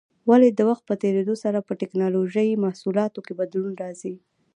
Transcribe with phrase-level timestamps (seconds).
[0.29, 4.13] ولې د وخت په تېرېدو سره په ټېکنالوجۍ محصولاتو کې بدلون راځي؟